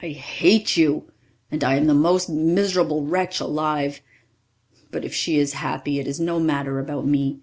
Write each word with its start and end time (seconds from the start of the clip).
"I 0.00 0.12
hate 0.12 0.78
you 0.78 1.12
and 1.50 1.62
I 1.62 1.74
am 1.76 1.88
the 1.88 1.92
most 1.94 2.30
miserable 2.30 3.04
wretch 3.04 3.38
alive, 3.38 4.00
but 4.90 5.04
if 5.04 5.12
she 5.12 5.36
is 5.38 5.52
happy, 5.52 6.00
it 6.00 6.06
is 6.06 6.18
no 6.18 6.40
matter 6.40 6.78
about 6.78 7.04
me. 7.06 7.40